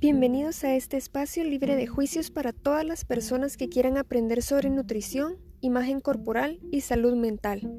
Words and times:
Bienvenidos 0.00 0.64
a 0.64 0.74
este 0.76 0.96
espacio 0.96 1.44
libre 1.44 1.76
de 1.76 1.86
juicios 1.86 2.30
para 2.30 2.54
todas 2.54 2.86
las 2.86 3.04
personas 3.04 3.58
que 3.58 3.68
quieran 3.68 3.98
aprender 3.98 4.42
sobre 4.42 4.70
nutrición, 4.70 5.36
imagen 5.60 6.00
corporal 6.00 6.58
y 6.72 6.80
salud 6.80 7.14
mental. 7.16 7.70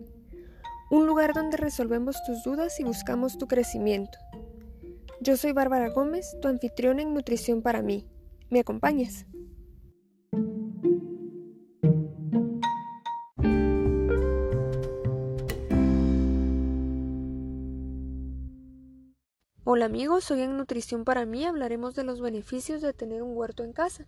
Un 0.91 1.07
lugar 1.07 1.33
donde 1.33 1.57
resolvemos 1.57 2.23
tus 2.23 2.43
dudas 2.43 2.79
y 2.79 2.83
buscamos 2.83 3.39
tu 3.39 3.47
crecimiento. 3.47 4.19
Yo 5.19 5.35
soy 5.35 5.51
Bárbara 5.51 5.89
Gómez, 5.89 6.37
tu 6.43 6.47
anfitriona 6.47 7.01
en 7.01 7.15
Nutrición 7.15 7.63
para 7.63 7.81
mí. 7.81 8.05
¿Me 8.51 8.59
acompañas? 8.59 9.25
Hola 19.63 19.85
amigos, 19.85 20.31
hoy 20.31 20.41
en 20.41 20.57
Nutrición 20.57 21.03
para 21.03 21.27
mí 21.27 21.45
hablaremos 21.45 21.93
de 21.93 22.03
los 22.03 22.19
beneficios 22.19 22.81
de 22.81 22.93
tener 22.93 23.21
un 23.21 23.37
huerto 23.37 23.63
en 23.63 23.73
casa. 23.73 24.07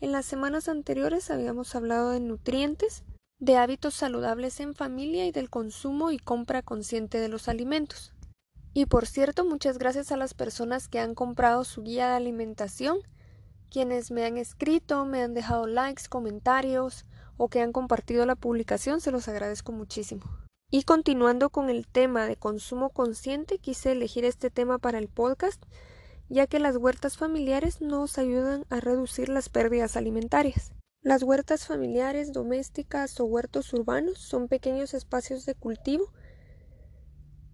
En 0.00 0.10
las 0.10 0.26
semanas 0.26 0.68
anteriores 0.68 1.30
habíamos 1.30 1.76
hablado 1.76 2.10
de 2.10 2.18
nutrientes, 2.18 3.04
de 3.38 3.56
hábitos 3.56 3.94
saludables 3.94 4.58
en 4.58 4.74
familia 4.74 5.24
y 5.24 5.30
del 5.30 5.50
consumo 5.50 6.10
y 6.10 6.18
compra 6.18 6.62
consciente 6.62 7.20
de 7.20 7.28
los 7.28 7.46
alimentos. 7.46 8.12
Y 8.74 8.86
por 8.86 9.06
cierto, 9.06 9.44
muchas 9.44 9.78
gracias 9.78 10.10
a 10.10 10.16
las 10.16 10.34
personas 10.34 10.88
que 10.88 10.98
han 10.98 11.14
comprado 11.14 11.62
su 11.62 11.84
guía 11.84 12.08
de 12.08 12.16
alimentación, 12.16 12.98
quienes 13.70 14.10
me 14.10 14.24
han 14.24 14.36
escrito, 14.36 15.04
me 15.04 15.22
han 15.22 15.32
dejado 15.32 15.68
likes, 15.68 16.08
comentarios 16.08 17.06
o 17.36 17.46
que 17.46 17.60
han 17.60 17.70
compartido 17.70 18.26
la 18.26 18.34
publicación, 18.34 19.00
se 19.00 19.12
los 19.12 19.28
agradezco 19.28 19.70
muchísimo. 19.70 20.24
Y 20.74 20.84
continuando 20.84 21.50
con 21.50 21.68
el 21.68 21.86
tema 21.86 22.26
de 22.26 22.36
consumo 22.36 22.88
consciente, 22.88 23.58
quise 23.58 23.92
elegir 23.92 24.24
este 24.24 24.48
tema 24.48 24.78
para 24.78 24.96
el 24.96 25.06
podcast, 25.06 25.62
ya 26.30 26.46
que 26.46 26.58
las 26.58 26.78
huertas 26.78 27.18
familiares 27.18 27.82
nos 27.82 28.16
ayudan 28.16 28.64
a 28.70 28.80
reducir 28.80 29.28
las 29.28 29.50
pérdidas 29.50 29.98
alimentarias. 29.98 30.72
Las 31.02 31.24
huertas 31.24 31.66
familiares, 31.66 32.32
domésticas 32.32 33.20
o 33.20 33.26
huertos 33.26 33.70
urbanos 33.74 34.16
son 34.16 34.48
pequeños 34.48 34.94
espacios 34.94 35.44
de 35.44 35.54
cultivo 35.54 36.10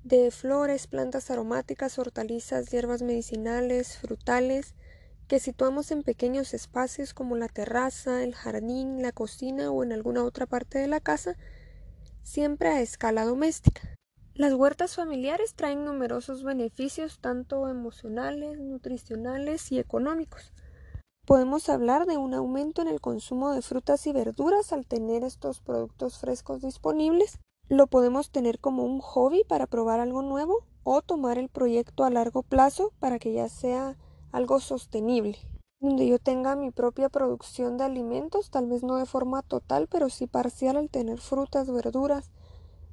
de 0.05 0.31
flores, 0.31 0.87
plantas 0.87 1.29
aromáticas, 1.33 1.99
hortalizas, 1.99 2.71
hierbas 2.71 3.03
medicinales, 3.03 3.99
frutales, 3.99 4.77
que 5.27 5.41
situamos 5.41 5.91
en 5.91 6.05
pequeños 6.05 6.55
espacios 6.55 7.15
como 7.15 7.35
la 7.35 7.49
terraza, 7.49 8.23
el 8.23 8.37
jardín, 8.37 9.03
la 9.03 9.11
cocina 9.11 9.73
o 9.73 9.83
en 9.83 9.93
alguna 9.93 10.23
otra 10.23 10.47
parte 10.47 10.79
de 10.79 10.87
la 10.87 11.01
casa 11.01 11.37
siempre 12.29 12.69
a 12.69 12.81
escala 12.83 13.25
doméstica. 13.25 13.81
Las 14.35 14.53
huertas 14.53 14.95
familiares 14.95 15.55
traen 15.55 15.85
numerosos 15.85 16.45
beneficios 16.45 17.19
tanto 17.21 17.69
emocionales, 17.69 18.61
nutricionales 18.61 19.73
y 19.73 19.79
económicos. 19.79 20.53
Podemos 21.27 21.69
hablar 21.69 22.07
de 22.07 22.19
un 22.19 22.35
aumento 22.35 22.83
en 22.83 22.89
el 22.89 23.01
consumo 23.01 23.53
de 23.53 23.63
frutas 23.63 24.07
y 24.07 24.13
verduras 24.13 24.73
al 24.73 24.87
tener 24.87 25.25
estos 25.25 25.61
productos 25.61 26.19
frescos 26.19 26.61
disponibles. 26.61 27.39
Lo 27.69 27.87
podemos 27.87 28.31
tener 28.31 28.61
como 28.61 28.85
un 28.85 29.01
hobby 29.01 29.43
para 29.49 29.67
probar 29.67 29.99
algo 29.99 30.23
nuevo 30.23 30.67
o 30.85 31.03
tomar 31.03 31.39
el 31.39 31.49
proyecto 31.49 32.05
a 32.05 32.11
largo 32.11 32.43
plazo 32.43 32.93
para 33.01 33.19
que 33.19 33.33
ya 33.33 33.49
sea 33.49 33.97
algo 34.33 34.61
sostenible 34.61 35.39
donde 35.81 36.09
yo 36.09 36.19
tenga 36.19 36.57
mi 36.57 36.71
propia 36.71 37.09
producción 37.09 37.77
de 37.77 37.85
alimentos, 37.85 38.51
tal 38.51 38.67
vez 38.67 38.83
no 38.83 38.97
de 38.97 39.07
forma 39.07 39.43
total, 39.43 39.87
pero 39.89 40.09
sí 40.11 40.27
parcial 40.27 40.77
al 40.77 40.91
tener 40.91 41.21
frutas, 41.21 41.71
verduras, 41.71 42.31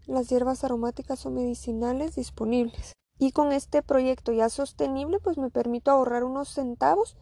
las 0.05 0.29
hierbas 0.29 0.63
aromáticas 0.63 1.25
o 1.25 1.31
medicinales 1.31 2.15
disponibles. 2.15 2.93
Y 3.17 3.31
con 3.31 3.51
este 3.51 3.81
proyecto 3.81 4.33
ya 4.33 4.49
sostenible, 4.49 5.19
pues 5.19 5.37
me 5.37 5.49
permito 5.49 5.89
ahorrar 5.89 6.23
unos 6.23 6.49
centavos 6.49 7.15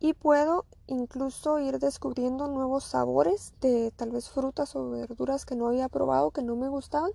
y 0.00 0.14
puedo 0.14 0.66
incluso 0.88 1.60
ir 1.60 1.78
descubriendo 1.78 2.48
nuevos 2.48 2.84
sabores 2.84 3.54
de 3.60 3.92
tal 3.94 4.10
vez 4.10 4.28
frutas 4.28 4.74
o 4.74 4.90
verduras 4.90 5.46
que 5.46 5.54
no 5.54 5.68
había 5.68 5.88
probado, 5.88 6.32
que 6.32 6.42
no 6.42 6.56
me 6.56 6.68
gustaban, 6.68 7.12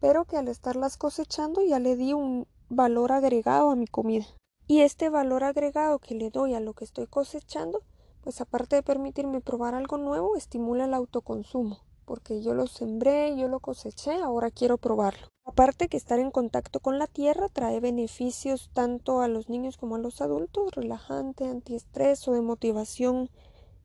pero 0.00 0.24
que 0.24 0.38
al 0.38 0.48
estarlas 0.48 0.96
cosechando 0.96 1.62
ya 1.62 1.78
le 1.78 1.96
di 1.96 2.14
un 2.14 2.46
valor 2.70 3.12
agregado 3.12 3.70
a 3.70 3.76
mi 3.76 3.86
comida. 3.86 4.24
Y 4.66 4.80
este 4.80 5.10
valor 5.10 5.44
agregado 5.44 5.98
que 5.98 6.14
le 6.14 6.30
doy 6.30 6.54
a 6.54 6.60
lo 6.60 6.72
que 6.72 6.84
estoy 6.84 7.06
cosechando, 7.06 7.82
pues 8.22 8.40
aparte 8.40 8.76
de 8.76 8.82
permitirme 8.82 9.42
probar 9.42 9.74
algo 9.74 9.98
nuevo, 9.98 10.36
estimula 10.36 10.86
el 10.86 10.94
autoconsumo, 10.94 11.80
porque 12.06 12.40
yo 12.40 12.54
lo 12.54 12.66
sembré, 12.66 13.36
yo 13.36 13.48
lo 13.48 13.60
coseché, 13.60 14.14
ahora 14.22 14.50
quiero 14.50 14.78
probarlo. 14.78 15.28
Aparte 15.44 15.88
que 15.88 15.98
estar 15.98 16.18
en 16.18 16.30
contacto 16.30 16.80
con 16.80 16.98
la 16.98 17.06
tierra 17.06 17.50
trae 17.50 17.78
beneficios 17.78 18.70
tanto 18.72 19.20
a 19.20 19.28
los 19.28 19.50
niños 19.50 19.76
como 19.76 19.96
a 19.96 19.98
los 19.98 20.22
adultos, 20.22 20.74
relajante, 20.74 21.44
antiestrés 21.44 22.26
o 22.26 22.32
de 22.32 22.40
motivación 22.40 23.28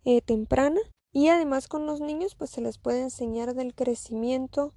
eh, 0.06 0.22
temprana. 0.22 0.79
Y 1.11 1.28
además 1.28 1.67
con 1.67 1.85
los 1.85 2.00
niños 2.00 2.35
pues 2.35 2.51
se 2.51 2.61
les 2.61 2.78
puede 2.78 3.01
enseñar 3.01 3.56
del 3.56 3.75
crecimiento, 3.75 4.73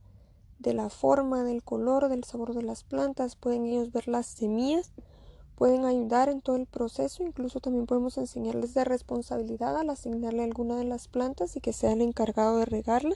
de 0.58 0.74
la 0.74 0.90
forma, 0.90 1.44
del 1.44 1.62
color, 1.62 2.08
del 2.08 2.24
sabor 2.24 2.54
de 2.54 2.62
las 2.62 2.82
plantas, 2.82 3.36
pueden 3.36 3.66
ellos 3.66 3.92
ver 3.92 4.08
las 4.08 4.26
semillas 4.26 4.92
pueden 5.56 5.84
ayudar 5.84 6.28
en 6.28 6.40
todo 6.40 6.56
el 6.56 6.66
proceso, 6.66 7.22
incluso 7.22 7.60
también 7.60 7.86
podemos 7.86 8.18
enseñarles 8.18 8.74
de 8.74 8.84
responsabilidad 8.84 9.76
al 9.76 9.90
asignarle 9.90 10.42
alguna 10.42 10.76
de 10.76 10.84
las 10.84 11.08
plantas 11.08 11.56
y 11.56 11.60
que 11.60 11.72
sea 11.72 11.92
el 11.92 12.02
encargado 12.02 12.58
de 12.58 12.64
regarla 12.64 13.14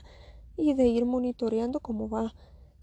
y 0.55 0.73
de 0.73 0.87
ir 0.87 1.05
monitoreando 1.05 1.79
cómo 1.79 2.09
va 2.09 2.33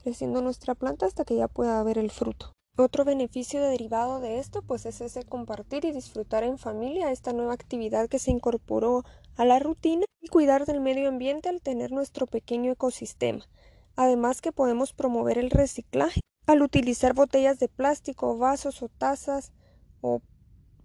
creciendo 0.02 0.42
nuestra 0.42 0.74
planta 0.74 1.06
hasta 1.06 1.24
que 1.24 1.36
ya 1.36 1.48
pueda 1.48 1.80
haber 1.80 1.98
el 1.98 2.10
fruto. 2.10 2.52
Otro 2.76 3.04
beneficio 3.04 3.62
derivado 3.62 4.20
de 4.20 4.38
esto 4.38 4.60
pues 4.60 4.84
es 4.84 5.00
ese 5.00 5.24
compartir 5.24 5.84
y 5.84 5.92
disfrutar 5.92 6.42
en 6.42 6.58
familia 6.58 7.12
esta 7.12 7.32
nueva 7.32 7.54
actividad 7.54 8.08
que 8.08 8.18
se 8.18 8.32
incorporó 8.32 9.04
a 9.36 9.44
la 9.44 9.60
rutina 9.60 10.04
y 10.20 10.26
cuidar 10.26 10.66
del 10.66 10.80
medio 10.80 11.08
ambiente 11.08 11.48
al 11.48 11.60
tener 11.60 11.92
nuestro 11.92 12.26
pequeño 12.26 12.72
ecosistema. 12.72 13.46
Además 13.94 14.40
que 14.40 14.50
podemos 14.50 14.92
promover 14.92 15.38
el 15.38 15.50
reciclaje 15.50 16.20
al 16.46 16.62
utilizar 16.62 17.14
botellas 17.14 17.58
de 17.58 17.68
plástico, 17.68 18.36
vasos 18.36 18.82
o 18.82 18.88
tazas 18.88 19.52
o 20.00 20.20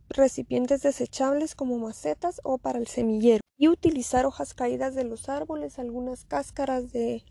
recipientes 0.10 0.82
desechables 0.82 1.56
como 1.56 1.78
macetas 1.78 2.42
o 2.44 2.58
para 2.58 2.80
el 2.80 2.88
semillero 2.88 3.42
y 3.58 3.68
utilizar 3.68 4.26
hojas 4.26 4.54
caídas 4.54 4.96
de 4.96 5.04
los 5.04 5.30
árboles, 5.30 5.80
algunas 5.80 6.26
cáscaras 6.26 6.92
de 6.92 7.24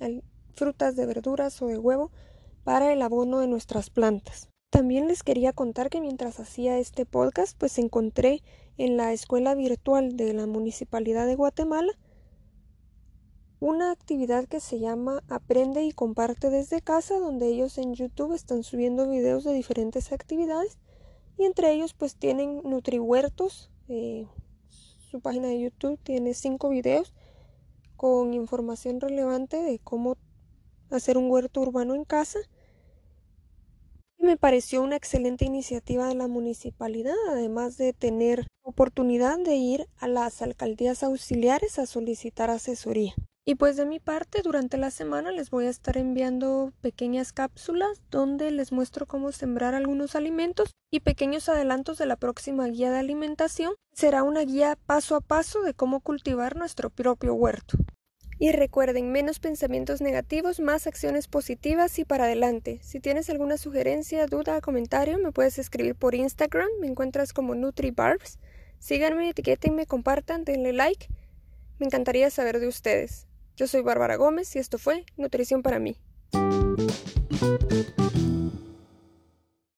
frutas, 0.55 0.95
de 0.95 1.07
verduras 1.07 1.61
o 1.63 1.67
de 1.67 1.79
huevo 1.79 2.13
para 2.65 2.93
el 2.93 3.03
abono 3.03 3.41
de 3.41 3.49
nuestras 3.49 3.91
plantas. 3.91 4.51
También 4.71 5.09
les 5.09 5.23
quería 5.23 5.55
contar 5.55 5.89
que 5.89 6.01
mientras 6.01 6.39
hacía 6.39 6.79
este 6.79 7.07
podcast 7.07 7.57
pues 7.59 7.79
encontré 7.79 8.43
en 8.77 8.99
la 8.99 9.13
escuela 9.13 9.55
virtual 9.55 10.17
de 10.17 10.35
la 10.35 10.47
Municipalidad 10.47 11.27
de 11.27 11.35
Guatemala 11.35 11.93
una 13.61 13.91
actividad 13.91 14.47
que 14.47 14.61
se 14.61 14.79
llama 14.79 15.23
Aprende 15.29 15.83
y 15.83 15.93
comparte 15.93 16.49
desde 16.51 16.81
casa, 16.81 17.19
donde 17.19 17.49
ellos 17.49 17.77
en 17.79 17.95
YouTube 17.95 18.33
están 18.33 18.63
subiendo 18.63 19.09
videos 19.09 19.43
de 19.43 19.53
diferentes 19.53 20.13
actividades 20.13 20.79
y 21.37 21.45
entre 21.45 21.73
ellos 21.73 21.95
pues 21.95 22.15
tienen 22.15 22.63
NutriHuertos. 22.63 23.71
Eh, 23.89 24.27
su 25.11 25.21
página 25.21 25.49
de 25.49 25.61
YouTube 25.61 25.99
tiene 26.03 26.35
cinco 26.35 26.69
videos 26.69 27.15
con 27.97 28.33
información 28.33 29.01
relevante 29.01 29.57
de 29.57 29.81
cómo 29.81 30.17
hacer 30.91 31.19
un 31.19 31.31
huerto 31.31 31.61
urbano 31.61 31.95
en 31.95 32.05
casa. 32.05 32.39
Y 34.19 34.25
me 34.25 34.37
pareció 34.37 34.83
una 34.83 34.97
excelente 34.97 35.45
iniciativa 35.45 36.07
de 36.09 36.15
la 36.15 36.29
municipalidad, 36.29 37.15
además 37.31 37.77
de 37.77 37.93
tener 37.93 38.47
oportunidad 38.63 39.39
de 39.39 39.57
ir 39.57 39.89
a 39.97 40.07
las 40.07 40.43
alcaldías 40.43 41.03
auxiliares 41.03 41.79
a 41.79 41.87
solicitar 41.87 42.51
asesoría. 42.51 43.15
Y 43.49 43.55
pues 43.55 43.79
de 43.79 43.87
mi 43.87 43.99
parte, 43.99 44.43
durante 44.43 44.77
la 44.77 44.91
semana 44.91 45.33
les 45.33 45.49
voy 45.49 45.65
a 45.65 45.71
estar 45.71 45.97
enviando 45.97 46.75
pequeñas 46.83 47.33
cápsulas 47.33 48.03
donde 48.11 48.51
les 48.51 48.73
muestro 48.73 49.07
cómo 49.07 49.33
sembrar 49.33 49.75
algunos 49.75 50.15
alimentos 50.17 50.73
y 50.91 51.01
pequeños 51.01 51.49
adelantos 51.49 51.97
de 51.97 52.05
la 52.05 52.17
próxima 52.17 52.67
guía 52.67 52.91
de 52.91 52.99
alimentación. 52.99 53.73
Será 53.95 54.23
una 54.23 54.43
guía 54.43 54.77
paso 54.85 55.17
a 55.17 55.23
paso 55.23 55.63
de 55.63 55.73
cómo 55.73 56.01
cultivar 56.01 56.57
nuestro 56.57 56.91
propio 56.91 57.33
huerto. 57.33 57.79
Y 58.39 58.53
recuerden, 58.53 59.13
menos 59.13 59.39
pensamientos 59.39 60.03
negativos, 60.03 60.61
más 60.61 60.87
acciones 60.87 61.27
positivas 61.27 61.99
y 61.99 62.05
para 62.05 62.25
adelante. 62.25 62.81
Si 62.83 63.01
tienes 63.01 63.31
alguna 63.31 63.57
sugerencia, 63.57 64.27
duda 64.27 64.61
comentario, 64.61 65.19
me 65.19 65.33
puedes 65.33 65.59
escribir 65.59 65.95
por 65.95 66.15
Instagram, 66.15 66.69
me 66.83 66.87
encuentras 66.87 67.33
como 67.33 67.55
NutriBarbs. 67.55 68.39
Síganme, 68.79 69.31
etiquetenme, 69.31 69.87
compartan, 69.87 70.45
denle 70.45 70.75
like. 70.75 71.09
Me 71.79 71.87
encantaría 71.87 72.29
saber 72.29 72.61
de 72.61 72.69
ustedes. 72.69 73.28
Yo 73.59 73.67
soy 73.67 73.81
Bárbara 73.83 74.15
Gómez 74.15 74.55
y 74.55 74.61
esto 74.61 74.79
fue 74.79 75.05
Nutrición 75.17 75.63
para 75.65 75.81
mí. 75.81 75.97